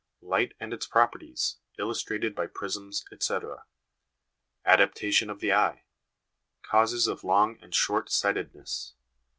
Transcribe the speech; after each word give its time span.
Light 0.23 0.55
and 0.59 0.73
its 0.73 0.87
properties, 0.87 1.57
illustrated 1.77 2.33
by 2.33 2.47
prisms, 2.47 3.05
etc.; 3.11 3.65
adaptation 4.65 5.29
of 5.29 5.41
the 5.41 5.53
eye; 5.53 5.83
causes 6.63 7.05
of 7.05 7.23
long 7.23 7.59
and 7.61 7.75
short 7.75 8.09
sightedness. 8.09 8.95